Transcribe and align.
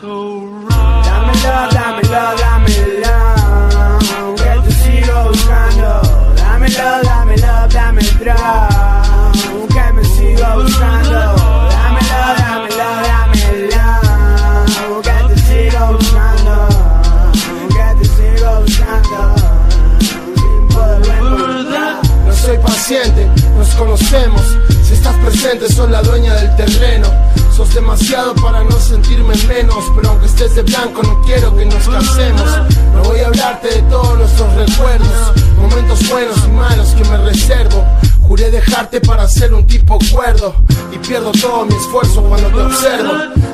Calico 0.00 0.48
Rock. 0.62 1.04
Dámelo, 1.04 1.68
dámelo, 1.72 2.22
dámelo. 2.38 3.16
Que 4.36 4.52
te 4.64 4.72
sigo 4.72 5.16
buscando. 5.28 5.90
Dámelo, 6.36 6.88
dámelo, 7.02 7.68
dame 7.72 8.00
el 8.00 8.18
drop. 8.18 9.68
Que 9.68 9.92
me 9.92 10.04
sigo 10.04 10.48
buscando. 10.62 11.20
Dámelo, 11.70 12.20
dámelo, 12.38 12.88
dámelo. 13.08 13.84
Que 15.02 15.18
te 15.28 15.36
sigo 15.40 15.82
buscando. 15.92 16.54
Que 17.68 17.86
te 17.98 18.04
sigo 18.04 18.50
buscando. 18.62 19.20
Sin. 20.00 20.62
No 22.26 22.32
soy 22.32 22.58
paciente, 22.58 23.22
nos 23.56 23.70
conocemos. 23.74 24.44
Si 24.82 24.94
estás 24.94 25.16
presente, 25.16 25.68
sos 25.68 25.90
la 25.90 26.02
dueña 26.02 26.34
del 26.34 26.56
terreno. 26.56 27.29
Demasiado 27.68 28.34
para 28.36 28.64
no 28.64 28.72
sentirme 28.72 29.34
menos. 29.46 29.84
Pero 29.94 30.10
aunque 30.10 30.26
estés 30.26 30.54
de 30.54 30.62
blanco, 30.62 31.02
no 31.02 31.20
quiero 31.22 31.54
que 31.54 31.64
nos 31.66 31.88
casemos. 31.88 32.50
No 32.94 33.02
voy 33.04 33.20
a 33.20 33.26
hablarte 33.26 33.39
ser 39.30 39.54
un 39.54 39.66
tipo 39.66 39.98
cuerdo. 40.12 40.54
Y 40.92 40.98
pierdo 40.98 41.32
todo 41.32 41.64
mi 41.64 41.74
esfuerzo 41.74 42.22
cuando 42.22 42.48
te 42.48 42.60
observo. 42.60 43.12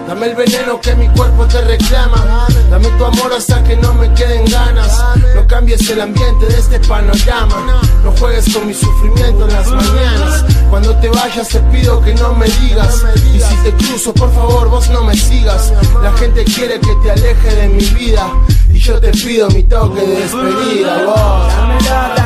Dame 0.08 0.26
el 0.26 0.36
veneno 0.36 0.80
que 0.80 0.94
mi 0.94 1.08
cuerpo 1.08 1.46
te 1.46 1.60
reclama. 1.62 2.46
Dame 2.70 2.88
tu 2.90 3.04
amor 3.04 3.32
hasta 3.36 3.62
que 3.64 3.76
no 3.76 3.92
me 3.94 4.12
queden 4.14 4.44
ganas. 4.46 5.02
No 5.34 5.46
cambies 5.46 5.88
el 5.90 6.00
ambiente 6.00 6.46
de 6.46 6.58
este 6.58 6.80
panorama. 6.80 7.80
No 8.04 8.12
juegues 8.12 8.52
con 8.54 8.66
mi 8.66 8.74
sufrimiento 8.74 9.46
en 9.46 9.52
las 9.52 9.68
mañanas. 9.68 10.44
Cuando 10.70 10.94
te 10.96 11.08
vayas 11.08 11.48
te 11.48 11.60
pido 11.60 12.00
que 12.02 12.14
no 12.14 12.34
me 12.34 12.46
digas. 12.46 13.04
Y 13.34 13.40
si 13.40 13.56
te 13.56 13.72
cruzo, 13.72 14.14
por 14.14 14.32
favor, 14.32 14.70
vos 14.70 14.88
no 14.90 15.02
me 15.04 15.16
sigas. 15.16 15.72
La 16.02 16.12
gente 16.12 16.44
quiere 16.44 16.80
que 16.80 16.94
te 17.02 17.10
aleje 17.10 17.54
de 17.54 17.68
mi 17.68 17.84
vida. 17.84 18.32
Y 18.72 18.78
yo 18.78 18.98
te 19.00 19.10
pido 19.10 19.48
mi 19.50 19.62
toque 19.64 20.00
de 20.00 20.20
despedida. 20.20 21.04
vos. 21.04 22.25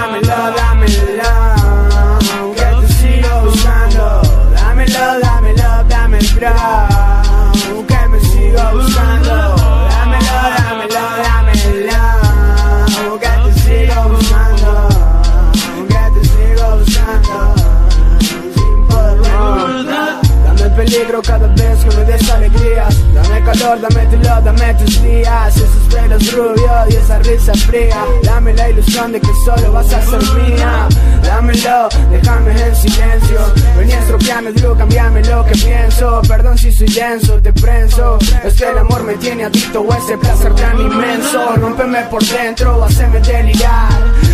Cada 21.22 21.46
vez 21.46 21.84
que 21.84 21.96
me 21.96 22.04
des 22.04 22.30
alegrías 22.30 22.96
Dame 23.14 23.44
calor, 23.44 23.80
dame 23.80 24.06
tu 24.06 24.16
love, 24.16 24.44
dame 24.44 24.74
tus 24.74 25.02
días. 25.02 25.56
Esos 25.56 25.94
pelos 25.94 26.32
rubios 26.32 26.90
y 26.90 26.96
esa 26.96 27.18
risa 27.20 27.52
fría. 27.54 28.04
Dame 28.22 28.52
la 28.54 28.70
ilusión 28.70 29.12
de 29.12 29.20
que 29.20 29.30
solo 29.44 29.72
vas 29.72 29.92
a 29.92 30.02
ser 30.02 30.22
mía. 30.34 30.88
Dámelo, 31.22 31.88
déjame 32.10 32.50
en 32.50 32.74
silencio. 32.74 33.40
Vení 33.76 33.92
a 33.92 34.00
estropearme, 34.00 34.52
Drew, 34.52 34.76
cambiame 34.76 35.22
lo 35.24 35.44
que 35.44 35.52
pienso. 35.52 36.22
Perdón 36.26 36.58
si 36.58 36.72
soy 36.72 36.88
denso, 36.88 37.40
te 37.40 37.52
prenso. 37.52 38.18
Es 38.44 38.54
que 38.54 38.68
el 38.68 38.78
amor 38.78 39.04
me 39.04 39.14
tiene 39.14 39.44
adicto 39.44 39.82
o 39.82 39.94
ese 39.94 40.16
placer 40.18 40.54
tan 40.54 40.80
inmenso. 40.80 41.56
Rómpeme 41.56 42.02
por 42.10 42.24
dentro, 42.24 42.84
haceme 42.84 43.20
delirar. 43.20 43.90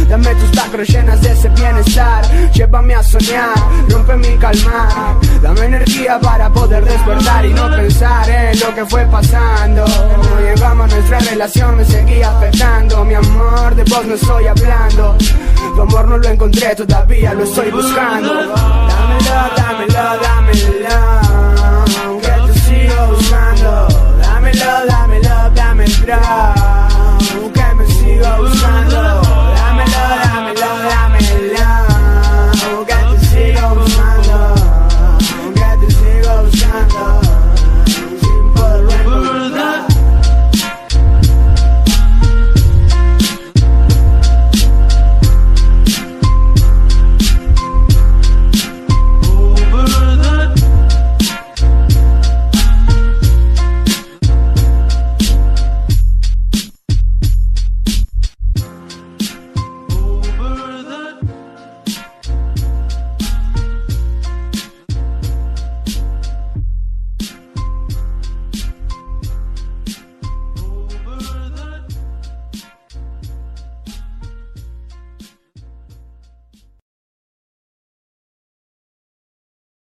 Dame 0.08 0.34
tus 0.36 0.54
lacros 0.54 0.88
llenas 0.88 1.20
de 1.20 1.32
ese 1.32 1.48
bienestar. 1.50 2.24
Llévame 2.52 2.94
a 2.94 3.02
soñar, 3.02 3.54
rompe 3.88 4.16
mi 4.16 4.36
calmar 4.38 5.16
Dame 5.42 5.66
energía 5.66 6.18
para 6.20 6.50
poder 6.50 6.84
despertar 6.84 7.44
y 7.44 7.54
no 7.54 7.70
pensar 7.70 8.28
en 8.28 8.58
lo 8.60 8.74
que 8.74 8.84
fue 8.86 9.04
pasando. 9.06 9.84
Como 9.84 10.40
llegamos 10.40 10.92
nuestra 10.92 11.18
relación 11.20 11.76
me 11.76 11.84
seguía 11.84 12.36
afectando. 12.36 13.04
Mi 13.04 13.14
amor, 13.14 13.74
de 13.74 13.84
vos 13.84 14.06
no 14.06 14.14
estoy 14.14 14.46
hablando. 14.46 15.16
Tu 15.74 15.82
amor 15.82 16.08
no 16.08 16.18
lo 16.18 16.28
encontré, 16.28 16.74
todavía 16.74 17.34
lo 17.34 17.44
estoy 17.44 17.70
buscando. 17.70 18.34
Dámelo, 18.34 19.30
dámelo, 19.56 20.22
dámelo 20.22 21.25